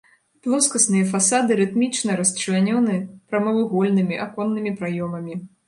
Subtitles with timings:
[0.45, 2.97] Плоскасныя фасады рытмічна расчлянёны
[3.29, 5.41] прамавугольнымі аконнымі праёмамі.